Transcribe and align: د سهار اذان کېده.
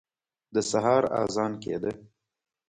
د 0.53 0.55
سهار 0.69 1.03
اذان 1.23 1.51
کېده. 1.63 1.91